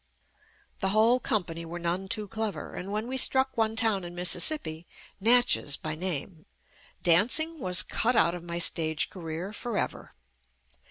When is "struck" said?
3.17-3.55